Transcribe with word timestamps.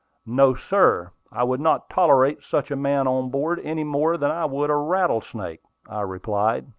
"No, 0.25 0.55
sir; 0.55 1.11
I 1.31 1.43
would 1.43 1.59
not 1.59 1.87
tolerate 1.87 2.43
such 2.43 2.71
a 2.71 2.75
man 2.75 3.05
on 3.07 3.29
board 3.29 3.61
any 3.63 3.83
more 3.83 4.17
than 4.17 4.31
I 4.31 4.45
would 4.45 4.71
a 4.71 4.75
rattlesnake," 4.75 5.61
I 5.87 6.01
replied. 6.01 6.65